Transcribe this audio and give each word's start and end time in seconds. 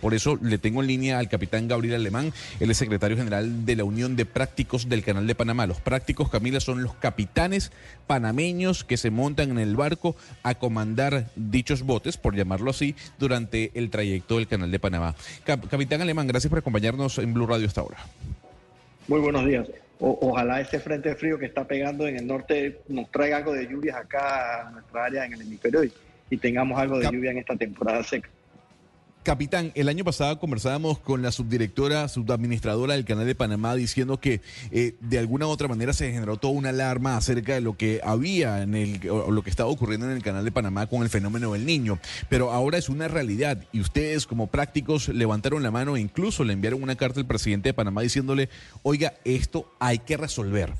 Por 0.00 0.14
eso 0.14 0.38
le 0.40 0.58
tengo 0.58 0.80
en 0.80 0.88
línea 0.88 1.18
al 1.18 1.28
capitán 1.28 1.68
Gabriel 1.68 1.96
Alemán, 1.96 2.32
él 2.60 2.70
es 2.70 2.76
secretario 2.76 3.16
general 3.16 3.66
de 3.66 3.76
la 3.76 3.84
Unión 3.84 4.16
de 4.16 4.26
Prácticos 4.26 4.88
del 4.88 5.02
Canal 5.02 5.26
de 5.26 5.34
Panamá. 5.34 5.66
Los 5.66 5.80
prácticos, 5.80 6.30
Camila, 6.30 6.60
son 6.60 6.82
los 6.82 6.94
capitanes 6.94 7.72
panameños 8.06 8.84
que 8.84 8.96
se 8.96 9.10
montan 9.10 9.50
en 9.50 9.58
el 9.58 9.76
barco 9.76 10.16
a 10.42 10.54
comandar 10.54 11.26
dichos 11.36 11.82
botes, 11.82 12.16
por 12.16 12.36
llamarlo 12.36 12.70
así, 12.70 12.94
durante 13.18 13.72
el 13.74 13.90
trayecto 13.90 14.36
del 14.36 14.46
Canal 14.46 14.70
de 14.70 14.78
Panamá. 14.78 15.14
capitán 15.44 16.00
Alemán, 16.00 16.26
gracias 16.26 16.48
por 16.48 16.60
acompañarnos 16.60 17.18
en 17.18 17.34
Blue 17.34 17.46
Radio 17.46 17.66
esta 17.66 17.82
hora. 17.82 17.98
Muy 19.08 19.20
buenos 19.20 19.44
días. 19.46 19.68
ojalá 19.98 20.60
este 20.60 20.78
frente 20.80 21.14
frío 21.14 21.38
que 21.38 21.46
está 21.46 21.64
pegando 21.64 22.06
en 22.06 22.16
el 22.16 22.26
norte 22.26 22.80
nos 22.88 23.10
traiga 23.10 23.38
algo 23.38 23.52
de 23.52 23.66
lluvias 23.66 23.96
acá 23.96 24.68
a 24.68 24.70
nuestra 24.70 25.04
área 25.04 25.24
en 25.24 25.34
el 25.34 25.42
hemisferio 25.42 25.82
y 26.30 26.36
tengamos 26.36 26.78
algo 26.78 26.98
de 26.98 27.10
lluvia 27.10 27.30
en 27.30 27.38
esta 27.38 27.56
temporada 27.56 28.02
seca. 28.02 28.28
Capitán, 29.22 29.70
el 29.76 29.88
año 29.88 30.02
pasado 30.02 30.40
conversábamos 30.40 30.98
con 30.98 31.22
la 31.22 31.30
subdirectora, 31.30 32.08
subadministradora 32.08 32.94
del 32.94 33.04
Canal 33.04 33.24
de 33.24 33.36
Panamá 33.36 33.76
diciendo 33.76 34.18
que 34.18 34.40
eh, 34.72 34.96
de 34.98 35.18
alguna 35.18 35.46
u 35.46 35.50
otra 35.50 35.68
manera 35.68 35.92
se 35.92 36.10
generó 36.10 36.38
toda 36.38 36.54
una 36.54 36.70
alarma 36.70 37.16
acerca 37.16 37.54
de 37.54 37.60
lo 37.60 37.76
que 37.76 38.00
había 38.02 38.62
en 38.62 38.74
el, 38.74 39.08
o 39.08 39.30
lo 39.30 39.42
que 39.42 39.50
estaba 39.50 39.70
ocurriendo 39.70 40.06
en 40.10 40.16
el 40.16 40.24
Canal 40.24 40.44
de 40.44 40.50
Panamá 40.50 40.88
con 40.88 41.02
el 41.02 41.08
fenómeno 41.08 41.52
del 41.52 41.64
niño. 41.64 42.00
Pero 42.28 42.50
ahora 42.50 42.78
es 42.78 42.88
una 42.88 43.06
realidad 43.06 43.64
y 43.70 43.78
ustedes 43.78 44.26
como 44.26 44.48
prácticos 44.48 45.08
levantaron 45.08 45.62
la 45.62 45.70
mano 45.70 45.96
e 45.96 46.00
incluso 46.00 46.42
le 46.42 46.54
enviaron 46.54 46.82
una 46.82 46.96
carta 46.96 47.20
al 47.20 47.26
presidente 47.26 47.68
de 47.68 47.74
Panamá 47.74 48.02
diciéndole, 48.02 48.48
oiga, 48.82 49.14
esto 49.24 49.72
hay 49.78 50.00
que 50.00 50.16
resolver. 50.16 50.72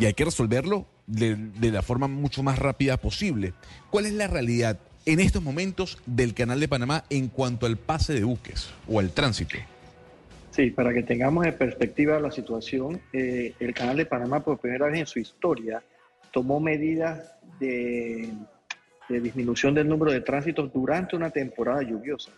Y 0.00 0.06
hay 0.06 0.14
que 0.14 0.24
resolverlo 0.24 0.86
de, 1.06 1.36
de 1.36 1.70
la 1.70 1.82
forma 1.82 2.08
mucho 2.08 2.42
más 2.42 2.58
rápida 2.58 2.96
posible. 2.96 3.54
¿Cuál 3.90 4.06
es 4.06 4.14
la 4.14 4.26
realidad? 4.26 4.80
En 5.08 5.20
estos 5.20 5.42
momentos 5.42 5.96
del 6.04 6.34
Canal 6.34 6.60
de 6.60 6.68
Panamá 6.68 7.02
en 7.08 7.28
cuanto 7.28 7.64
al 7.64 7.78
pase 7.78 8.12
de 8.12 8.24
buques 8.24 8.70
o 8.86 9.00
al 9.00 9.10
tránsito? 9.10 9.56
Sí, 10.50 10.70
para 10.70 10.92
que 10.92 11.02
tengamos 11.02 11.46
en 11.46 11.56
perspectiva 11.56 12.20
la 12.20 12.30
situación, 12.30 13.00
eh, 13.14 13.54
el 13.58 13.72
Canal 13.72 13.96
de 13.96 14.04
Panamá 14.04 14.40
por 14.40 14.58
primera 14.58 14.86
vez 14.88 15.00
en 15.00 15.06
su 15.06 15.18
historia 15.18 15.82
tomó 16.30 16.60
medidas 16.60 17.32
de, 17.58 18.28
disminución 19.08 19.74
del 19.74 19.88
número 19.88 20.12
de 20.12 20.20
tránsitos 20.20 20.70
durante 20.74 21.16
una 21.16 21.30
temporada 21.30 21.80
lluviosa. 21.80 22.30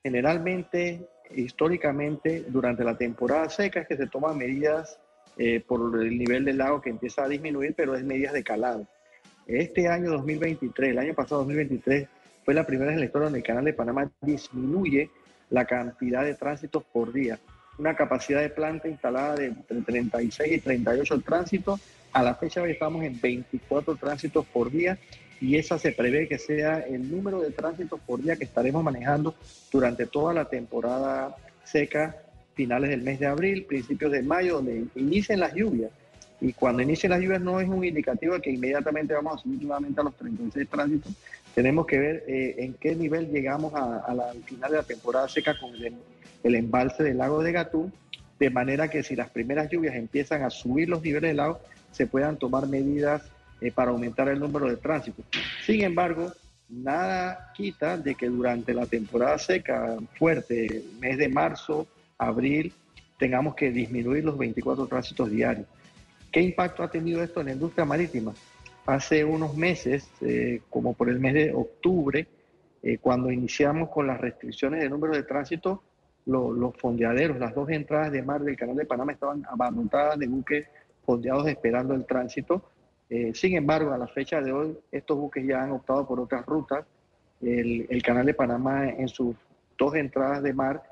Generalmente, 0.00 1.08
históricamente, 1.34 2.44
durante 2.46 2.84
la 2.84 2.96
temporada 2.96 3.50
seca 3.50 3.80
es 3.80 3.88
que 3.88 3.96
se 3.96 4.06
toman 4.06 4.38
medidas 4.38 5.00
eh, 5.36 5.58
por 5.66 6.00
el 6.00 6.16
nivel 6.16 6.44
del 6.44 6.58
lago 6.58 6.80
que 6.80 6.90
empieza 6.90 7.24
a 7.24 7.28
disminuir, 7.28 7.74
pero 7.76 7.96
es 7.96 8.04
medidas 8.04 8.34
de 8.34 8.44
calado. 8.44 8.86
Este 9.46 9.88
año 9.88 10.10
2023, 10.10 10.90
el 10.92 10.98
año 10.98 11.14
pasado 11.14 11.42
2023, 11.42 12.08
fue 12.44 12.54
la 12.54 12.64
primera 12.64 12.86
vez 12.86 12.94
en 12.94 13.00
la 13.00 13.06
historia 13.06 13.24
donde 13.24 13.40
el 13.40 13.44
canal 13.44 13.64
de 13.64 13.74
Panamá 13.74 14.10
disminuye 14.22 15.10
la 15.50 15.66
cantidad 15.66 16.24
de 16.24 16.34
tránsitos 16.34 16.82
por 16.84 17.12
día. 17.12 17.38
Una 17.78 17.94
capacidad 17.94 18.40
de 18.40 18.48
planta 18.48 18.88
instalada 18.88 19.34
de 19.34 19.46
entre 19.46 19.82
36 19.82 20.52
y 20.52 20.60
38 20.60 21.20
tránsitos. 21.20 21.80
A 22.12 22.22
la 22.22 22.34
fecha 22.36 22.62
hoy 22.62 22.70
estamos 22.70 23.04
en 23.04 23.20
24 23.20 23.96
tránsitos 23.96 24.46
por 24.46 24.70
día 24.70 24.96
y 25.40 25.56
esa 25.56 25.78
se 25.78 25.92
prevé 25.92 26.26
que 26.26 26.38
sea 26.38 26.78
el 26.78 27.10
número 27.10 27.40
de 27.40 27.50
tránsitos 27.50 28.00
por 28.00 28.22
día 28.22 28.36
que 28.36 28.44
estaremos 28.44 28.82
manejando 28.82 29.34
durante 29.70 30.06
toda 30.06 30.32
la 30.32 30.46
temporada 30.46 31.36
seca, 31.64 32.16
finales 32.54 32.90
del 32.90 33.02
mes 33.02 33.18
de 33.20 33.26
abril, 33.26 33.64
principios 33.64 34.12
de 34.12 34.22
mayo, 34.22 34.56
donde 34.56 34.86
inicien 34.94 35.40
las 35.40 35.54
lluvias 35.54 35.90
y 36.40 36.52
cuando 36.52 36.82
inicie 36.82 37.08
las 37.08 37.20
lluvias 37.20 37.40
no 37.40 37.60
es 37.60 37.68
un 37.68 37.84
indicativo 37.84 38.34
de 38.34 38.40
que 38.40 38.50
inmediatamente 38.50 39.14
vamos 39.14 39.34
a 39.34 39.42
subir 39.42 39.62
nuevamente 39.62 40.00
a 40.00 40.04
los 40.04 40.16
36 40.16 40.68
tránsitos. 40.68 41.12
Tenemos 41.54 41.86
que 41.86 41.98
ver 41.98 42.24
eh, 42.26 42.56
en 42.58 42.74
qué 42.74 42.94
nivel 42.94 43.30
llegamos 43.30 43.72
a, 43.74 44.12
la, 44.12 44.30
al 44.30 44.42
final 44.42 44.70
de 44.72 44.76
la 44.78 44.82
temporada 44.82 45.28
seca 45.28 45.56
con 45.58 45.70
el, 45.74 46.54
embalse 46.54 47.02
del 47.02 47.18
lago 47.18 47.42
de 47.42 47.52
Gatún, 47.52 47.92
de 48.38 48.50
manera 48.50 48.88
que 48.88 49.02
si 49.02 49.14
las 49.14 49.30
primeras 49.30 49.70
lluvias 49.70 49.94
empiezan 49.94 50.42
a 50.42 50.50
subir 50.50 50.88
los 50.88 51.02
niveles 51.02 51.30
del 51.30 51.36
lago, 51.38 51.60
se 51.92 52.06
puedan 52.06 52.36
tomar 52.36 52.66
medidas 52.66 53.22
eh, 53.60 53.70
para 53.70 53.92
aumentar 53.92 54.28
el 54.28 54.40
número 54.40 54.68
de 54.68 54.76
tránsitos. 54.76 55.24
Sin 55.64 55.82
embargo, 55.82 56.32
nada 56.68 57.52
quita 57.54 57.96
de 57.96 58.14
que 58.16 58.28
durante 58.28 58.74
la 58.74 58.86
temporada 58.86 59.38
seca 59.38 59.96
fuerte, 60.18 60.82
mes 61.00 61.16
de 61.16 61.28
marzo, 61.28 61.86
abril, 62.18 62.72
tengamos 63.18 63.54
que 63.54 63.70
disminuir 63.70 64.24
los 64.24 64.36
24 64.36 64.86
tránsitos 64.86 65.30
diarios. 65.30 65.66
¿Qué 66.34 66.40
impacto 66.40 66.82
ha 66.82 66.90
tenido 66.90 67.22
esto 67.22 67.38
en 67.38 67.46
la 67.46 67.52
industria 67.52 67.84
marítima? 67.84 68.34
Hace 68.86 69.24
unos 69.24 69.56
meses, 69.56 70.10
eh, 70.20 70.62
como 70.68 70.92
por 70.92 71.08
el 71.08 71.20
mes 71.20 71.32
de 71.32 71.54
octubre, 71.54 72.26
eh, 72.82 72.98
cuando 72.98 73.30
iniciamos 73.30 73.88
con 73.90 74.08
las 74.08 74.20
restricciones 74.20 74.82
de 74.82 74.90
número 74.90 75.14
de 75.14 75.22
tránsito, 75.22 75.84
los 76.26 76.76
fondeaderos, 76.76 77.38
las 77.38 77.54
dos 77.54 77.70
entradas 77.70 78.10
de 78.10 78.24
mar 78.24 78.42
del 78.42 78.56
Canal 78.56 78.74
de 78.74 78.84
Panamá 78.84 79.12
estaban 79.12 79.46
abarrotadas 79.48 80.18
de 80.18 80.26
buques 80.26 80.66
fondeados 81.06 81.46
esperando 81.46 81.94
el 81.94 82.04
tránsito. 82.04 82.64
Eh, 83.08 83.30
sin 83.32 83.54
embargo, 83.54 83.92
a 83.92 83.98
la 83.98 84.08
fecha 84.08 84.40
de 84.40 84.50
hoy, 84.50 84.76
estos 84.90 85.16
buques 85.16 85.46
ya 85.46 85.62
han 85.62 85.70
optado 85.70 86.04
por 86.04 86.18
otras 86.18 86.44
rutas. 86.46 86.84
El, 87.42 87.86
el 87.88 88.02
Canal 88.02 88.26
de 88.26 88.34
Panamá 88.34 88.88
en 88.88 89.06
sus 89.06 89.36
dos 89.78 89.94
entradas 89.94 90.42
de 90.42 90.52
mar 90.52 90.82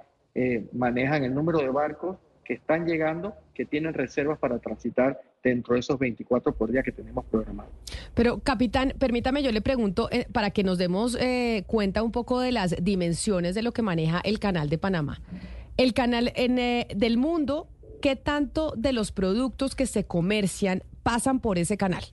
manejan 0.72 1.24
el 1.24 1.34
número 1.34 1.58
de 1.58 1.68
barcos 1.68 2.16
que 2.44 2.54
están 2.54 2.86
llegando, 2.86 3.34
que 3.54 3.64
tienen 3.64 3.92
reservas 3.92 4.38
para 4.38 4.60
transitar 4.60 5.20
dentro 5.42 5.74
de 5.74 5.80
esos 5.80 5.98
24 5.98 6.54
por 6.54 6.70
día 6.70 6.82
que 6.82 6.92
tenemos 6.92 7.24
programados. 7.26 7.72
Pero, 8.14 8.38
capitán, 8.40 8.94
permítame, 8.98 9.42
yo 9.42 9.52
le 9.52 9.60
pregunto, 9.60 10.08
eh, 10.10 10.26
para 10.32 10.50
que 10.50 10.64
nos 10.64 10.78
demos 10.78 11.16
eh, 11.20 11.64
cuenta 11.66 12.02
un 12.02 12.12
poco 12.12 12.40
de 12.40 12.52
las 12.52 12.76
dimensiones 12.82 13.54
de 13.54 13.62
lo 13.62 13.72
que 13.72 13.82
maneja 13.82 14.20
el 14.24 14.38
canal 14.38 14.68
de 14.68 14.78
Panamá. 14.78 15.20
El 15.76 15.94
canal 15.94 16.32
en, 16.36 16.58
eh, 16.58 16.86
del 16.94 17.16
mundo, 17.16 17.68
¿qué 18.00 18.16
tanto 18.16 18.74
de 18.76 18.92
los 18.92 19.12
productos 19.12 19.74
que 19.74 19.86
se 19.86 20.04
comercian 20.04 20.82
pasan 21.02 21.40
por 21.40 21.58
ese 21.58 21.76
canal? 21.76 22.04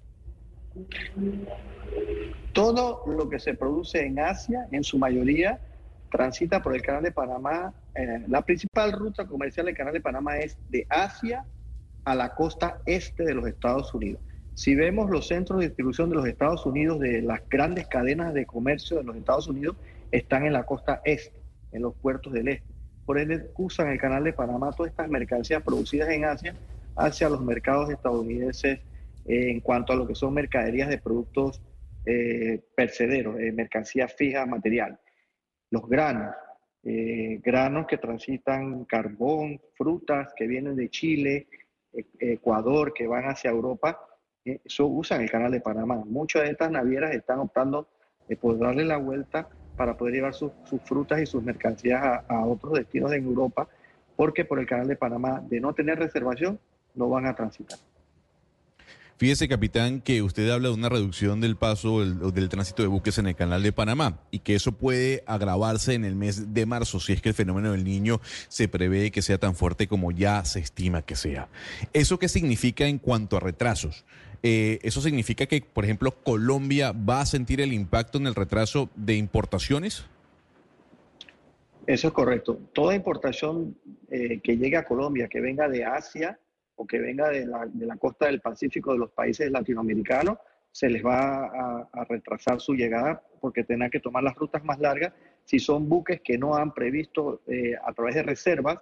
Todo 2.54 3.04
lo 3.06 3.30
que 3.30 3.40
se 3.40 3.54
produce 3.54 4.06
en 4.06 4.20
Asia, 4.20 4.68
en 4.72 4.84
su 4.84 4.98
mayoría, 4.98 5.60
transita 6.10 6.62
por 6.62 6.76
el 6.76 6.82
canal 6.82 7.04
de 7.04 7.12
Panamá. 7.12 7.74
la 8.28 8.42
principal 8.44 8.94
ruta 8.94 9.28
comercial 9.28 9.66
del 9.66 9.76
canal 9.76 9.94
de 9.94 10.02
Panamá 10.02 10.38
es 10.38 10.58
de 10.70 10.88
Asia 10.90 11.46
a 12.06 12.16
la 12.16 12.34
costa 12.36 12.82
este 12.86 13.24
de 13.24 13.34
los 13.34 13.48
Estados 13.48 13.94
Unidos. 13.94 14.22
Si 14.54 14.76
vemos 14.76 15.10
los 15.10 15.28
centros 15.28 15.60
de 15.60 15.68
distribución 15.68 16.10
de 16.10 16.16
los 16.16 16.28
Estados 16.28 16.66
Unidos, 16.66 17.00
de 17.00 17.22
las 17.22 17.48
grandes 17.50 17.88
cadenas 17.88 18.34
de 18.34 18.46
comercio 18.46 18.98
de 18.98 19.04
los 19.04 19.16
Estados 19.16 19.48
Unidos, 19.48 19.78
están 20.12 20.46
en 20.46 20.54
la 20.54 20.66
costa 20.66 21.02
este, 21.06 21.40
en 21.72 21.82
los 21.82 21.96
puertos 21.96 22.34
del 22.34 22.50
este. 22.50 22.74
Por 23.06 23.20
ende, 23.20 23.50
usan 23.58 23.88
el 23.90 24.00
canal 24.00 24.24
de 24.24 24.34
Panamá 24.34 24.72
todas 24.72 24.92
estas 24.92 25.10
mercancías 25.10 25.64
producidas 25.64 26.10
en 26.10 26.26
Asia 26.26 26.56
hacia 26.96 27.30
los 27.30 27.42
mercados 27.42 27.90
estadounidenses 27.90 28.80
eh, 29.26 29.52
en 29.52 29.62
cuanto 29.62 29.94
a 29.94 29.96
lo 29.96 30.08
que 30.08 30.16
son 30.16 30.34
mercaderías 30.34 30.90
de 30.90 30.98
productos 30.98 31.62
eh, 32.06 32.62
percederos, 32.76 33.40
eh, 33.40 33.52
mercancías 33.52 34.14
fijas, 34.16 34.48
material. 34.48 35.00
Los 35.70 35.88
granos, 35.88 36.34
eh, 36.84 37.40
granos 37.44 37.88
que 37.88 37.98
transitan 37.98 38.86
carbón, 38.86 39.62
frutas 39.76 40.34
que 40.36 40.48
vienen 40.48 40.76
de 40.76 40.90
Chile, 40.90 41.48
Ecuador, 42.20 42.94
que 42.94 43.08
van 43.08 43.26
hacia 43.26 43.50
Europa, 43.50 44.00
eh, 44.46 44.62
eso 44.64 44.86
usan 44.86 45.22
el 45.22 45.30
canal 45.30 45.52
de 45.52 45.62
Panamá. 45.62 45.96
Muchas 46.06 46.44
de 46.44 46.52
estas 46.52 46.72
navieras 46.72 47.14
están 47.14 47.40
optando 47.40 47.88
eh, 48.28 48.36
por 48.36 48.58
darle 48.58 48.86
la 48.86 48.98
vuelta 48.98 49.48
para 49.76 49.96
poder 49.98 50.16
llevar 50.16 50.34
sus, 50.34 50.52
frutas 50.84 51.22
y 51.22 51.26
sus 51.26 51.42
mercancías 51.42 52.24
a, 52.28 52.46
otros 52.46 52.74
destinos 52.74 53.14
en 53.14 53.24
Europa, 53.24 53.68
porque 54.16 54.44
por 54.44 54.60
el 54.60 54.68
canal 54.68 54.88
de 54.88 54.98
Panamá, 54.98 55.42
de 55.48 55.62
no 55.62 55.74
tener 55.74 55.98
reservación, 55.98 56.60
no 56.96 57.10
van 57.10 57.26
a 57.26 57.36
transitar. 57.36 57.80
Fíjese, 59.20 59.50
capitán, 59.50 60.00
que 60.00 60.22
usted 60.22 60.50
habla 60.50 60.70
de 60.70 60.76
una 60.76 60.88
reducción 60.88 61.42
del 61.42 61.58
paso 61.58 62.00
del, 62.00 62.32
del, 62.34 62.48
tránsito 62.48 62.84
de 62.84 62.88
buques 62.88 63.18
en 63.18 63.28
el 63.28 63.36
canal 63.36 63.62
de 63.62 63.74
Panamá 63.74 64.22
y 64.32 64.40
que 64.40 64.56
eso 64.56 64.72
puede 64.72 65.26
agravarse 65.26 65.94
en 65.94 66.06
el 66.06 66.16
mes 66.16 66.54
de 66.54 66.66
marzo 66.66 67.02
si 67.02 67.12
es 67.12 67.22
que 67.22 67.28
el 67.28 67.36
fenómeno 67.36 67.74
del 67.74 67.84
niño 67.84 68.22
se 68.48 68.70
prevé 68.70 69.12
que 69.12 69.22
sea 69.22 69.38
tan 69.38 69.56
fuerte 69.56 69.90
como 69.90 70.14
ya 70.14 70.46
se 70.46 70.62
estima 70.62 71.02
que 71.02 71.18
sea. 71.18 71.50
¿Eso 71.92 72.18
qué 72.18 72.30
significa 72.30 72.88
en 72.88 72.98
cuanto 72.98 73.36
a 73.36 73.42
retrasos? 73.42 74.06
Eh, 74.42 74.80
¿Eso 74.84 75.02
significa 75.02 75.48
que, 75.48 75.60
por 75.64 75.84
ejemplo, 75.84 76.12
Colombia 76.24 76.94
va 76.94 77.20
a 77.20 77.26
sentir 77.26 77.60
el 77.60 77.74
impacto 77.74 78.20
en 78.20 78.28
el 78.28 78.36
retraso 78.36 78.90
de 78.96 79.18
importaciones? 79.18 80.06
Eso 81.88 82.08
es 82.08 82.14
correcto. 82.14 82.58
Toda 82.72 82.96
importación 82.96 83.76
eh, 84.10 84.40
que 84.42 84.56
llegue 84.56 84.78
a 84.78 84.86
Colombia, 84.86 85.28
que 85.28 85.42
venga 85.42 85.68
de 85.68 85.84
Asia, 85.84 86.40
o 86.80 86.88
que 86.88 86.98
venga 86.98 87.28
de 87.30 87.46
la, 87.46 87.98
costa 87.98 88.28
del 88.28 88.40
Pacífico 88.40 88.94
de 88.94 89.00
los 89.00 89.12
países 89.12 89.52
latinoamericanos, 89.52 90.38
se 90.72 90.90
les 90.90 91.06
va 91.06 91.44
a, 91.92 92.06
retrasar 92.06 92.62
su 92.62 92.74
llegada 92.74 93.22
porque 93.42 93.66
tendrán 93.66 93.92
que 93.92 94.00
tomar 94.00 94.24
las 94.24 94.36
rutas 94.36 94.64
más 94.64 94.80
largas 94.80 95.12
si 95.44 95.60
son 95.60 95.90
buques 95.90 96.22
que 96.22 96.38
no 96.38 96.56
han 96.56 96.74
previsto 96.74 97.42
eh, 97.48 97.76
a 97.84 97.92
través 97.92 98.16
de 98.16 98.24
reservas 98.24 98.78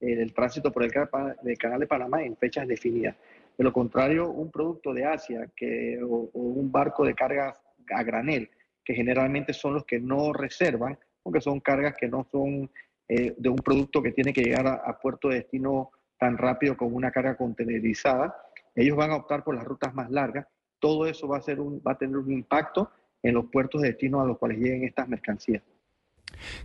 eh, 0.00 0.20
el 0.20 0.34
tránsito 0.34 0.70
por 0.70 0.82
el, 0.82 0.92
canal 0.92 1.80
de 1.80 1.86
Panamá 1.86 2.22
en 2.22 2.36
fechas 2.36 2.68
definidas. 2.68 3.16
De 3.56 3.64
lo 3.64 3.72
contrario, 3.72 4.28
un 4.28 4.50
producto 4.50 4.92
de 4.92 5.06
Asia 5.06 5.48
que, 5.56 5.98
o, 6.02 6.28
un 6.34 6.70
barco 6.70 7.06
de 7.06 7.14
cargas 7.14 7.58
a 7.90 8.02
granel, 8.02 8.50
que 8.84 8.92
generalmente 8.92 9.54
son 9.54 9.74
los 9.74 9.86
que 9.86 9.98
no 9.98 10.34
reservan, 10.34 10.98
porque 11.22 11.40
son 11.40 11.60
cargas 11.60 11.94
que 11.98 12.08
no 12.08 12.26
son 12.30 12.70
eh, 13.08 13.34
de 13.38 13.48
un 13.48 13.56
producto 13.56 14.02
que 14.02 14.12
tiene 14.12 14.34
que 14.34 14.42
llegar 14.42 14.66
a, 14.66 14.98
puerto 15.00 15.28
de 15.28 15.36
destino 15.36 15.90
tan 16.20 16.38
rápido 16.38 16.76
con 16.76 16.94
una 16.94 17.10
carga 17.10 17.36
contenerizada. 17.36 18.36
Ellos 18.76 18.96
van 18.96 19.10
a 19.10 19.16
optar 19.16 19.42
por 19.42 19.56
las 19.56 19.64
rutas 19.64 19.94
más 19.94 20.10
largas. 20.10 20.46
Todo 20.78 21.06
eso 21.06 21.26
va 21.26 21.38
a, 21.38 21.40
ser 21.40 21.60
un, 21.60 21.82
va 21.86 21.92
a 21.92 21.98
tener 21.98 22.16
un 22.16 22.30
impacto 22.30 22.90
en 23.22 23.34
los 23.34 23.46
puertos 23.46 23.82
de 23.82 23.88
destino 23.88 24.20
a 24.20 24.26
los 24.26 24.38
cuales 24.38 24.58
lleguen 24.58 24.84
estas 24.84 25.08
mercancías. 25.08 25.62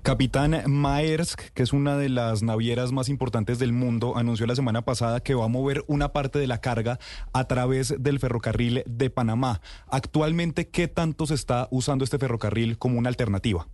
Capitán 0.03 0.61
Maersk, 0.67 1.41
que 1.53 1.63
es 1.63 1.73
una 1.73 1.97
de 1.97 2.09
las 2.09 2.43
navieras 2.43 2.91
más 2.91 3.09
importantes 3.09 3.57
del 3.57 3.73
mundo, 3.73 4.15
anunció 4.15 4.45
la 4.45 4.55
semana 4.55 4.83
pasada 4.83 5.21
que 5.21 5.33
va 5.33 5.45
a 5.45 5.49
mover 5.49 5.83
una 5.87 6.13
parte 6.13 6.37
de 6.37 6.47
la 6.47 6.61
carga 6.61 6.99
a 7.33 7.47
través 7.47 7.95
del 7.97 8.19
ferrocarril 8.19 8.83
de 8.85 9.09
Panamá. 9.09 9.61
Actualmente, 9.87 10.69
¿qué 10.69 10.87
tanto 10.87 11.25
se 11.25 11.33
está 11.33 11.67
usando 11.71 12.03
este 12.03 12.19
ferrocarril 12.19 12.77
como 12.77 12.99
una 12.99 13.09
alternativa? 13.09 13.67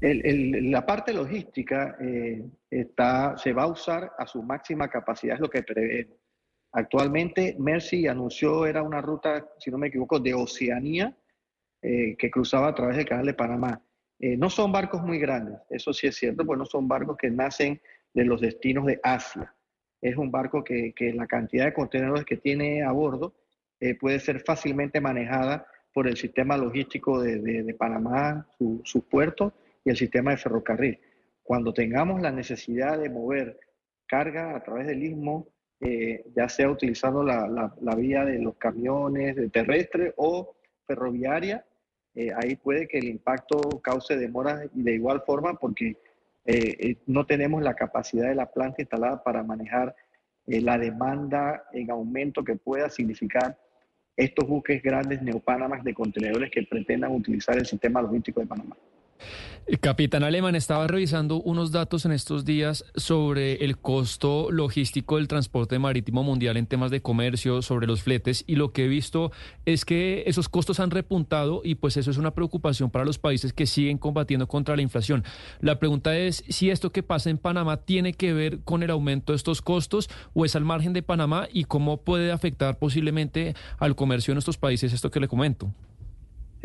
La 0.00 0.84
parte 0.84 1.12
logística 1.12 1.96
eh, 2.00 2.44
está, 2.70 3.36
se 3.38 3.52
va 3.52 3.62
a 3.62 3.68
usar 3.68 4.12
a 4.18 4.26
su 4.26 4.42
máxima 4.42 4.88
capacidad, 4.88 5.36
es 5.36 5.40
lo 5.40 5.48
que 5.48 5.62
prevé. 5.62 6.08
Actualmente, 6.72 7.56
Mercy 7.58 8.06
anunció, 8.06 8.66
era 8.66 8.82
una 8.82 9.00
ruta, 9.00 9.48
si 9.58 9.70
no 9.70 9.78
me 9.78 9.88
equivoco, 9.88 10.20
de 10.20 10.34
Oceanía, 10.34 11.16
eh, 11.80 12.16
que 12.18 12.30
cruzaba 12.30 12.68
a 12.68 12.74
través 12.74 12.96
del 12.96 13.06
canal 13.06 13.26
de 13.26 13.34
Panamá. 13.34 13.80
Eh, 14.18 14.36
no 14.36 14.50
son 14.50 14.72
barcos 14.72 15.02
muy 15.02 15.18
grandes, 15.18 15.58
eso 15.70 15.92
sí 15.92 16.06
es 16.06 16.16
cierto, 16.16 16.44
pues 16.44 16.58
no 16.58 16.66
son 16.66 16.88
barcos 16.88 17.16
que 17.16 17.30
nacen 17.30 17.80
de 18.12 18.24
los 18.24 18.40
destinos 18.40 18.86
de 18.86 19.00
Asia. 19.02 19.54
Es 20.02 20.16
un 20.16 20.30
barco 20.30 20.62
que, 20.62 20.92
la 21.14 21.26
cantidad 21.26 21.64
de 21.64 21.72
contenedores 21.74 22.24
que 22.24 22.36
tiene 22.36 22.82
a 22.82 22.92
bordo 22.92 23.34
puede 24.00 24.20
ser 24.20 24.40
fácilmente 24.40 25.00
manejada 25.00 25.66
por 25.92 26.06
el 26.06 26.16
sistema 26.16 26.56
logístico 26.56 27.20
de, 27.20 27.74
Panamá, 27.78 28.46
sus 28.58 28.80
su 28.84 29.06
puertos 29.06 29.52
y 29.86 29.90
el 29.90 29.96
sistema 29.96 30.32
de 30.32 30.36
ferrocarril. 30.36 30.98
Cuando 31.44 31.72
tengamos 31.72 32.20
la 32.20 32.32
necesidad 32.32 32.98
de 32.98 33.08
mover 33.08 33.58
carga 34.06 34.56
a 34.56 34.62
través 34.62 34.88
del 34.88 35.02
istmo, 35.02 35.48
eh, 35.80 36.24
ya 36.34 36.48
sea 36.48 36.68
utilizando 36.68 37.22
la, 37.22 37.72
vía 37.96 38.24
de 38.24 38.40
los 38.40 38.56
camiones 38.56 39.36
de 39.36 39.48
terrestre 39.48 40.12
o 40.16 40.56
ferroviaria, 40.86 41.64
eh, 42.16 42.32
ahí 42.36 42.56
puede 42.56 42.88
que 42.88 42.98
el 42.98 43.04
impacto 43.04 43.60
cause 43.80 44.16
demoras 44.16 44.68
y 44.74 44.82
de 44.82 44.94
igual 44.94 45.22
forma 45.24 45.54
porque 45.54 45.96
eh, 46.46 46.96
no 47.06 47.24
tenemos 47.24 47.62
la 47.62 47.74
capacidad 47.74 48.28
de 48.28 48.34
la 48.34 48.50
planta 48.50 48.82
instalada 48.82 49.22
para 49.22 49.44
manejar 49.44 49.94
la 50.46 50.78
demanda 50.78 51.64
en 51.72 51.90
aumento 51.90 52.42
que 52.44 52.56
pueda 52.56 52.88
significar 52.88 53.58
estos 54.16 54.48
buques 54.48 54.82
grandes 54.82 55.22
neopánamas 55.22 55.84
de 55.84 55.94
contenedores 55.94 56.50
que 56.50 56.62
pretendan 56.62 57.12
utilizar 57.12 57.56
el 57.56 57.66
sistema 57.66 58.00
logístico 58.00 58.40
de 58.40 58.46
Panamá. 58.46 58.76
Capitán 59.80 60.22
Alemán, 60.22 60.54
estaba 60.54 60.86
revisando 60.86 61.42
unos 61.42 61.72
datos 61.72 62.04
en 62.04 62.12
estos 62.12 62.44
días 62.44 62.84
sobre 62.94 63.64
el 63.64 63.76
costo 63.76 64.52
logístico 64.52 65.16
del 65.16 65.26
transporte 65.26 65.80
marítimo 65.80 66.22
mundial 66.22 66.56
en 66.56 66.68
temas 66.68 66.92
de 66.92 67.02
comercio, 67.02 67.62
sobre 67.62 67.88
los 67.88 68.04
fletes, 68.04 68.44
y 68.46 68.54
lo 68.54 68.72
que 68.72 68.84
he 68.84 68.88
visto 68.88 69.32
es 69.64 69.84
que 69.84 70.22
esos 70.26 70.48
costos 70.48 70.78
han 70.78 70.92
repuntado 70.92 71.62
y 71.64 71.74
pues 71.74 71.96
eso 71.96 72.12
es 72.12 72.16
una 72.16 72.30
preocupación 72.30 72.90
para 72.90 73.04
los 73.04 73.18
países 73.18 73.52
que 73.52 73.66
siguen 73.66 73.98
combatiendo 73.98 74.46
contra 74.46 74.76
la 74.76 74.82
inflación. 74.82 75.24
La 75.60 75.80
pregunta 75.80 76.16
es 76.16 76.44
si 76.48 76.70
esto 76.70 76.92
que 76.92 77.02
pasa 77.02 77.28
en 77.30 77.38
Panamá 77.38 77.78
tiene 77.78 78.12
que 78.12 78.32
ver 78.32 78.60
con 78.60 78.84
el 78.84 78.90
aumento 78.90 79.32
de 79.32 79.36
estos 79.36 79.62
costos 79.62 80.08
o 80.32 80.44
es 80.44 80.54
al 80.54 80.64
margen 80.64 80.92
de 80.92 81.02
Panamá 81.02 81.48
y 81.52 81.64
cómo 81.64 81.96
puede 81.96 82.30
afectar 82.30 82.78
posiblemente 82.78 83.56
al 83.78 83.96
comercio 83.96 84.30
en 84.30 84.38
estos 84.38 84.58
países 84.58 84.92
esto 84.92 85.10
que 85.10 85.18
le 85.18 85.26
comento. 85.26 85.72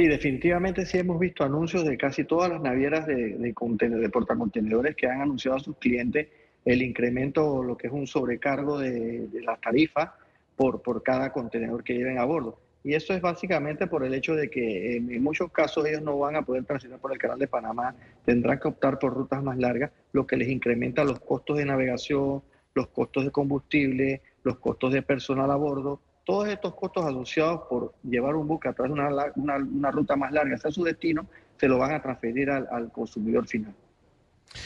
Sí, 0.01 0.07
definitivamente 0.07 0.83
sí 0.87 0.97
hemos 0.97 1.19
visto 1.19 1.43
anuncios 1.43 1.85
de 1.85 1.95
casi 1.95 2.23
todas 2.23 2.49
las 2.49 2.59
navieras 2.59 3.05
de, 3.05 3.37
de, 3.37 3.53
de 3.53 4.09
portacontenedores 4.09 4.95
que 4.95 5.05
han 5.05 5.21
anunciado 5.21 5.57
a 5.57 5.59
sus 5.59 5.77
clientes 5.77 6.27
el 6.65 6.81
incremento 6.81 7.61
lo 7.61 7.77
que 7.77 7.85
es 7.85 7.93
un 7.93 8.07
sobrecargo 8.07 8.79
de, 8.79 9.27
de 9.27 9.41
las 9.43 9.61
tarifas 9.61 10.09
por, 10.55 10.81
por 10.81 11.03
cada 11.03 11.31
contenedor 11.31 11.83
que 11.83 11.93
lleven 11.93 12.17
a 12.17 12.25
bordo. 12.25 12.57
Y 12.83 12.95
eso 12.95 13.13
es 13.13 13.21
básicamente 13.21 13.85
por 13.85 14.03
el 14.03 14.15
hecho 14.15 14.33
de 14.33 14.49
que 14.49 14.97
en, 14.97 15.21
muchos 15.21 15.51
casos 15.51 15.85
ellos 15.85 16.01
no 16.01 16.17
van 16.17 16.35
a 16.35 16.41
poder 16.41 16.65
transitar 16.65 16.97
por 16.97 17.13
el 17.13 17.19
canal 17.19 17.37
de 17.37 17.47
Panamá, 17.47 17.93
tendrán 18.25 18.59
que 18.59 18.69
optar 18.69 18.97
por 18.97 19.13
rutas 19.13 19.43
más 19.43 19.59
largas, 19.59 19.91
lo 20.13 20.25
que 20.25 20.35
les 20.35 20.49
incrementa 20.49 21.03
los 21.03 21.19
costos 21.19 21.59
de 21.59 21.65
navegación, 21.65 22.41
los 22.73 22.87
costos 22.87 23.25
de 23.25 23.29
combustible, 23.29 24.23
los 24.43 24.57
costos 24.57 24.93
de 24.93 25.03
personal 25.03 25.51
a 25.51 25.55
bordo 25.57 25.99
todos 26.23 26.47
estos 26.47 26.75
costos 26.75 27.05
asociados 27.05 27.61
por 27.69 27.93
llevar 28.03 28.35
un 28.35 28.47
buque 28.47 28.69
a 28.69 28.73
través 28.73 28.93
de 28.93 29.01
una, 29.01 29.57
una, 29.63 29.91
ruta 29.91 30.15
más 30.15 30.31
larga 30.31 30.55
hacia 30.55 30.71
su 30.71 30.83
destino, 30.83 31.25
se 31.59 31.67
lo 31.67 31.77
van 31.77 31.93
a 31.93 32.01
transferir 32.01 32.49
al, 32.49 32.91
consumidor 32.91 33.47
final. 33.47 33.73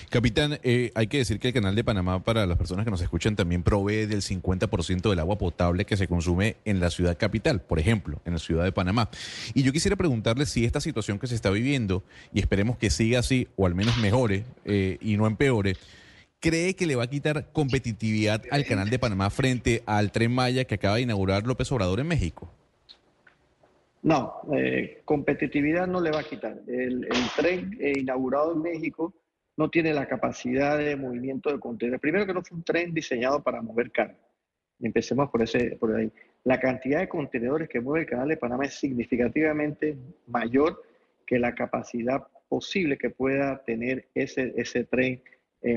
Capitán, 0.09 0.57
eh, 0.63 0.91
hay 0.95 1.05
que 1.05 1.19
decir 1.19 1.39
que 1.39 1.49
el 1.49 1.53
Canal 1.53 1.75
de 1.75 1.83
Panamá, 1.83 2.23
para 2.23 2.47
las 2.47 2.57
personas 2.57 2.85
que 2.85 2.91
nos 2.91 3.01
escuchan, 3.01 3.35
también 3.35 3.61
provee 3.61 4.07
del 4.07 4.21
50% 4.21 5.09
del 5.09 5.19
agua 5.19 5.37
potable 5.37 5.85
que 5.85 5.95
se 5.95 6.07
consume 6.07 6.57
en 6.65 6.79
la 6.79 6.89
ciudad 6.89 7.15
capital, 7.17 7.61
por 7.61 7.77
ejemplo, 7.77 8.19
en 8.25 8.33
la 8.33 8.39
ciudad 8.39 8.63
de 8.63 8.71
Panamá. 8.71 9.09
Y 9.53 9.61
yo 9.61 9.71
quisiera 9.71 9.95
preguntarle 9.95 10.47
si 10.47 10.65
esta 10.65 10.81
situación 10.81 11.19
que 11.19 11.27
se 11.27 11.35
está 11.35 11.51
viviendo, 11.51 12.03
y 12.33 12.39
esperemos 12.39 12.77
que 12.77 12.89
siga 12.89 13.19
así, 13.19 13.47
o 13.57 13.67
al 13.67 13.75
menos 13.75 13.97
mejore 13.99 14.43
eh, 14.65 14.97
y 15.01 15.17
no 15.17 15.27
empeore, 15.27 15.77
¿Cree 16.45 16.75
que 16.75 16.85
le 16.85 16.95
va 16.95 17.05
a 17.05 17.07
quitar 17.07 17.51
competitividad 17.51 18.39
al 18.51 18.65
Canal 18.65 18.87
de 18.91 18.99
Panamá 18.99 19.31
frente 19.31 19.81
al 19.87 20.11
Tren 20.11 20.31
Maya 20.31 20.63
que 20.65 20.75
acaba 20.75 20.97
de 20.97 21.01
inaugurar 21.01 21.43
López 21.47 21.71
Obrador 21.71 21.99
en 21.99 22.07
México? 22.07 22.47
No, 24.03 24.41
eh, 24.55 25.01
competitividad 25.05 25.87
no 25.87 25.99
le 25.99 26.11
va 26.11 26.19
a 26.19 26.23
quitar. 26.23 26.61
El, 26.67 27.07
tren 27.35 27.75
eh, 27.79 27.93
inaugurado 27.97 28.53
en 28.53 28.61
México 28.61 29.11
no 29.57 29.71
tiene 29.71 29.91
la 29.91 30.05
capacidad 30.05 30.77
de 30.77 30.95
movimiento 30.95 31.51
de 31.51 31.59
contenedores. 31.59 31.99
Primero 31.99 32.27
que 32.27 32.33
no 32.35 32.43
fue 32.43 32.57
un 32.57 32.63
tren 32.63 32.93
diseñado 32.93 33.41
para 33.41 33.63
mover 33.63 33.89
carga. 33.89 34.19
Empecemos 34.79 35.31
por, 35.31 35.41
ese, 35.41 35.77
por 35.77 35.95
ahí. 35.95 36.11
La 36.43 36.59
cantidad 36.59 36.99
de 36.99 37.09
contenedores 37.09 37.67
que 37.69 37.81
mueve 37.81 38.01
el 38.01 38.07
Canal 38.11 38.27
de 38.27 38.37
Panamá 38.37 38.65
es 38.65 38.75
significativamente 38.75 39.97
mayor 40.27 40.79
que 41.25 41.39
la 41.39 41.55
capacidad 41.55 42.27
posible 42.47 42.99
que 42.99 43.09
pueda 43.09 43.63
tener 43.63 44.09
ese, 44.13 44.53
ese 44.55 44.83
tren 44.83 45.23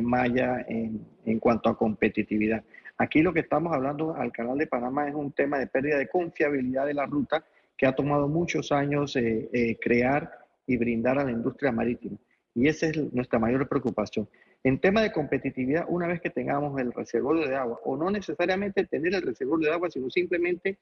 Maya 0.03 0.65
en, 0.69 1.07
en, 1.25 1.39
cuanto 1.39 1.69
a 1.69 1.77
competitividad. 1.77 2.63
Aquí 2.99 3.23
lo 3.23 3.33
que 3.33 3.41
estamos 3.41 3.73
hablando 3.73 4.15
al 4.15 4.33
Canal 4.33 4.59
de 4.59 4.67
Panamá 4.67 5.09
es 5.09 5.15
un 5.15 5.33
tema 5.33 5.59
de 5.59 5.67
pérdida 5.67 5.99
de 5.99 6.09
confiabilidad 6.09 6.87
de 6.87 6.95
la 6.95 7.07
ruta 7.07 7.45
que 7.77 7.87
ha 7.87 7.95
tomado 7.95 8.29
muchos 8.29 8.73
años 8.73 9.15
eh, 9.17 9.49
eh, 9.53 9.79
crear 9.81 10.31
y 10.67 10.77
brindar 10.77 11.19
a 11.19 11.25
la 11.25 11.31
industria 11.31 11.73
marítima. 11.73 12.19
Y 12.55 12.67
esa 12.67 12.87
es 12.87 13.13
nuestra 13.13 13.39
mayor 13.39 13.69
preocupación. 13.69 14.29
En 14.65 14.81
tema 14.81 15.01
de 15.01 15.13
competitividad, 15.13 15.87
una 15.89 16.09
vez 16.09 16.21
que 16.21 16.29
tengamos 16.29 16.79
el 16.81 16.93
reservorio 16.93 17.47
de 17.47 17.55
agua, 17.55 17.79
o 17.85 17.97
no 17.97 18.11
necesariamente 18.11 18.85
tener 18.85 19.15
el 19.15 19.23
reservorio 19.23 19.69
de 19.69 19.75
agua, 19.75 19.91
sino 19.91 20.11
simplemente 20.11 20.79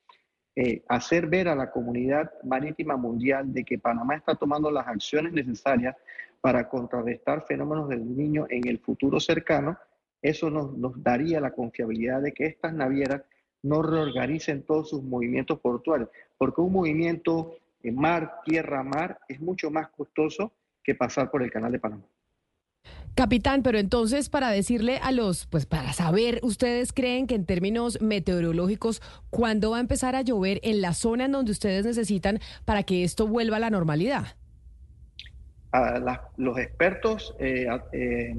eh, 0.57 0.83
hacer 0.89 1.27
ver 1.27 1.49
a 1.49 1.55
la 1.55 1.71
comunidad 1.71 2.33
marítima 2.43 2.97
mundial 2.97 3.53
de 3.53 3.63
que 3.63 3.79
Panamá 3.79 4.17
está 4.17 4.35
tomando 4.35 4.71
las 4.71 4.89
acciones 4.89 5.35
necesarias 5.35 5.95
para 6.41 6.69
contrarrestar 6.69 7.45
fenómenos 7.47 7.89
del 7.89 8.17
niño 8.17 8.47
en 8.49 8.67
el 8.69 8.79
futuro 8.79 9.21
cercano, 9.21 9.79
eso 10.23 10.51
nos, 10.51 10.71
daría 11.03 11.41
la 11.41 11.53
confiabilidad 11.53 12.23
de 12.23 12.33
que 12.33 12.47
estas 12.47 12.73
navieras 12.73 13.23
no 13.63 13.83
reorganicen 13.83 14.63
todos 14.63 14.91
sus 14.91 15.03
movimientos 15.03 15.61
portuarios, 15.61 16.09
porque 16.39 16.61
un 16.61 16.73
movimiento 16.73 17.57
en 17.83 17.97
mar, 17.97 18.41
tierra, 18.45 18.83
mar 18.83 19.19
es 19.29 19.41
mucho 19.41 19.71
más 19.71 19.89
costoso 19.89 20.53
que 20.83 20.95
pasar 20.95 21.31
por 21.31 21.43
el 21.43 21.51
canal 21.51 21.73
de 21.73 21.79
Panamá. 21.79 22.05
Capitán, 23.15 23.63
pero 23.63 23.79
entonces 23.79 24.29
para 24.29 24.51
decirle 24.51 24.99
a 24.99 25.11
los, 25.11 25.47
pues 25.47 25.65
para 25.65 25.95
saber, 25.95 26.39
¿ustedes 26.43 26.93
creen 26.93 27.27
que 27.27 27.35
en 27.35 27.47
términos 27.47 28.01
meteorológicos, 28.03 29.01
cuándo 29.31 29.71
va 29.71 29.79
a 29.79 29.81
empezar 29.81 30.15
a 30.15 30.23
llover 30.23 30.61
en 30.63 30.83
la 30.83 30.93
zona 30.93 31.25
en 31.25 31.33
donde 31.33 31.53
ustedes 31.53 31.87
necesitan 31.87 32.41
para 32.67 32.83
que 32.83 33.05
esto 33.05 33.27
vuelva 33.27 33.57
a 33.57 33.61
la 33.61 33.71
normalidad? 33.71 34.37
Los 36.37 36.59
expertos 36.59 37.35
eh, 37.39 37.67
eh, 37.93 38.35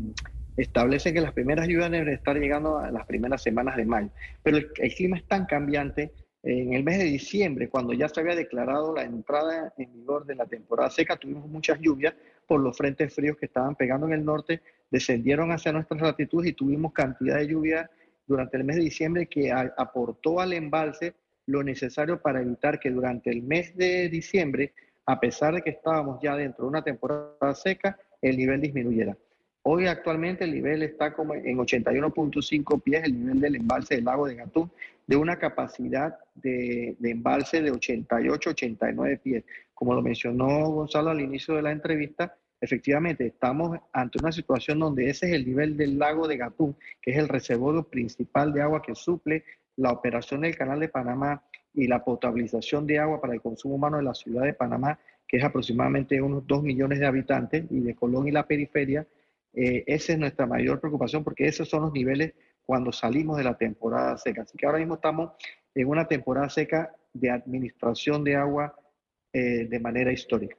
establecen 0.56 1.14
que 1.14 1.22
las 1.22 1.34
primeras 1.34 1.68
lluvias 1.68 1.92
deben 1.92 2.14
estar 2.14 2.38
llegando 2.38 2.80
a 2.80 2.92
las 2.92 3.06
primeras 3.06 3.42
semanas 3.42 3.78
de 3.78 3.86
mayo, 3.86 4.10
pero 4.44 4.58
el, 4.58 4.94
clima 4.96 5.18
es 5.18 5.28
tan 5.28 5.46
cambiante. 5.46 6.12
En 6.44 6.74
el 6.74 6.84
mes 6.84 7.00
de 7.00 7.06
diciembre, 7.06 7.68
cuando 7.68 7.94
ya 7.94 8.08
se 8.08 8.22
había 8.22 8.36
declarado 8.36 8.96
la 8.96 9.02
entrada 9.02 9.74
en 9.78 9.92
vigor 9.92 10.26
de 10.26 10.36
la 10.36 10.46
temporada 10.46 10.90
seca, 10.90 11.18
tuvimos 11.18 11.50
muchas 11.50 11.78
lluvias 11.82 12.14
por 12.46 12.62
los 12.62 12.78
frentes 12.78 13.14
fríos 13.14 13.36
que 13.38 13.48
estaban 13.48 13.76
pegando 13.76 14.06
en 14.06 14.14
el 14.14 14.24
norte, 14.24 14.62
descendieron 14.90 15.52
hacia 15.52 15.74
nuestras 15.74 16.00
latitudes 16.02 16.52
y 16.52 16.54
tuvimos 16.54 16.94
cantidad 16.94 17.38
de 17.38 17.48
lluvia 17.48 17.90
durante 18.26 18.56
el 18.56 18.64
mes 18.64 18.78
de 18.78 18.84
diciembre 18.84 19.28
que 19.28 19.52
aportó 19.52 20.40
al 20.40 20.54
embalse 20.54 21.16
lo 21.48 21.64
necesario 21.64 22.22
para 22.22 22.42
evitar 22.42 22.80
que 22.80 22.92
durante 22.92 23.32
el 23.32 23.42
mes 23.42 23.76
de 23.76 24.10
diciembre 24.10 24.74
a 25.08 25.20
pesar 25.20 25.56
de 25.56 25.62
que 25.62 25.70
estábamos 25.70 26.20
ya 26.22 26.36
dentro 26.36 26.66
de 26.66 26.70
una 26.70 26.84
temporada 26.84 27.56
seca, 27.56 27.98
el 28.22 28.38
nivel 28.38 28.60
disminuyera. 28.62 29.18
Hoy 29.64 29.88
actualmente 29.88 30.44
el 30.44 30.54
nivel 30.54 30.84
está 30.84 31.14
como 31.14 31.34
en 31.34 31.58
81.5 31.58 32.82
pies, 32.84 33.04
el 33.04 33.20
nivel 33.20 33.40
del 33.40 33.56
embalse 33.56 33.96
del 33.96 34.06
lago 34.06 34.28
de 34.28 34.36
Gatún, 34.36 34.70
de 35.08 35.16
una 35.16 35.40
capacidad 35.40 36.18
de, 36.36 36.96
embalse 37.02 37.62
de 37.62 37.72
88-89 37.72 39.20
pies. 39.22 39.44
Como 39.74 39.94
lo 39.94 40.02
mencionó 40.02 40.70
Gonzalo 40.72 41.10
al 41.10 41.22
inicio 41.22 41.56
de 41.56 41.62
la 41.62 41.72
entrevista, 41.72 42.36
efectivamente 42.60 43.26
estamos 43.26 43.80
ante 43.94 44.20
una 44.20 44.32
situación 44.34 44.80
donde 44.80 45.10
ese 45.10 45.28
es 45.28 45.34
el 45.34 45.46
nivel 45.46 45.78
del 45.78 45.98
lago 45.98 46.28
de 46.28 46.38
Gatún, 46.38 46.76
que 47.02 47.12
es 47.12 47.18
el 47.18 47.30
reservorio 47.30 47.84
principal 47.84 48.52
de 48.52 48.62
agua 48.62 48.82
que 48.82 48.96
suple 48.96 49.46
la 49.78 49.92
operación 49.92 50.42
del 50.42 50.58
canal 50.58 50.80
de 50.82 50.90
Panamá 50.90 51.44
y 51.78 51.88
la 51.88 52.04
potabilización 52.04 52.88
de 52.88 52.98
agua 52.98 53.22
para 53.22 53.34
el 53.34 53.42
consumo 53.42 53.76
humano 53.76 53.98
de 53.98 54.04
la 54.04 54.16
ciudad 54.16 54.44
de 54.44 54.54
Panamá, 54.54 55.00
que 55.28 55.38
es 55.38 55.44
aproximadamente 55.44 56.20
unos 56.22 56.46
2 56.48 56.64
millones 56.64 57.00
de 57.00 57.06
habitantes, 57.06 57.66
y 57.70 57.82
de 57.82 57.96
Colón 57.96 58.28
y 58.28 58.32
la 58.32 58.48
periferia, 58.48 59.06
eh, 59.54 59.84
esa 59.86 60.14
es 60.14 60.20
nuestra 60.20 60.48
mayor 60.48 60.80
preocupación 60.80 61.24
porque 61.24 61.48
esos 61.48 61.70
son 61.70 61.84
los 61.84 61.94
niveles 61.94 62.34
cuando 62.66 62.92
salimos 62.92 63.38
de 63.38 63.44
la 63.44 63.58
temporada 63.58 64.18
seca. 64.18 64.42
Así 64.42 64.58
que 64.58 64.66
ahora 64.66 64.80
mismo 64.80 64.96
estamos 64.96 65.32
en 65.74 65.88
una 65.88 66.08
temporada 66.08 66.50
seca 66.50 66.94
de 67.14 67.30
administración 67.30 68.24
de 68.24 68.36
agua 68.36 68.76
eh, 69.32 69.68
de 69.70 69.80
manera 69.80 70.12
histórica. 70.12 70.58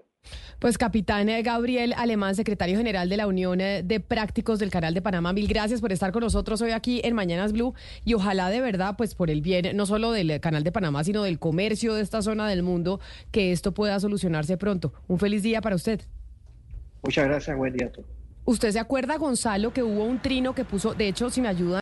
Pues 0.58 0.76
capitán 0.76 1.28
eh, 1.28 1.40
Gabriel 1.42 1.94
Alemán, 1.96 2.34
secretario 2.34 2.76
general 2.76 3.08
de 3.08 3.16
la 3.16 3.28
Unión 3.28 3.60
eh, 3.60 3.84
de 3.84 4.00
Prácticos 4.00 4.58
del 4.58 4.70
Canal 4.70 4.92
de 4.92 5.00
Panamá, 5.00 5.32
mil 5.32 5.46
gracias 5.46 5.80
por 5.80 5.92
estar 5.92 6.10
con 6.10 6.24
nosotros 6.24 6.60
hoy 6.60 6.72
aquí 6.72 7.00
en 7.04 7.14
Mañanas 7.14 7.52
Blue 7.52 7.74
y 8.04 8.14
ojalá 8.14 8.50
de 8.50 8.60
verdad, 8.60 8.96
pues 8.98 9.14
por 9.14 9.30
el 9.30 9.40
bien 9.40 9.76
no 9.76 9.86
solo 9.86 10.10
del 10.10 10.40
Canal 10.40 10.64
de 10.64 10.72
Panamá, 10.72 11.04
sino 11.04 11.22
del 11.22 11.38
comercio 11.38 11.94
de 11.94 12.02
esta 12.02 12.22
zona 12.22 12.48
del 12.48 12.64
mundo, 12.64 12.98
que 13.30 13.52
esto 13.52 13.72
pueda 13.72 14.00
solucionarse 14.00 14.56
pronto. 14.56 14.92
Un 15.06 15.20
feliz 15.20 15.44
día 15.44 15.60
para 15.60 15.76
usted. 15.76 16.00
Muchas 17.04 17.28
gracias, 17.28 17.56
buen 17.56 17.72
día 17.74 17.86
a 17.86 17.92
todos. 17.92 18.08
¿Usted 18.48 18.70
se 18.72 18.78
acuerda, 18.78 19.18
Gonzalo, 19.18 19.74
que 19.74 19.82
hubo 19.82 20.04
un 20.04 20.22
trino 20.22 20.54
que 20.54 20.64
puso, 20.64 20.94
de 20.94 21.06
hecho, 21.06 21.28
si 21.28 21.42
me 21.42 21.48
ayuda 21.48 21.76